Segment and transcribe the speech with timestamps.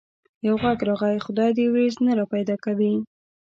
[0.45, 2.93] يو غږ راغی: خدای دي وريځ نه را پيدا کوي.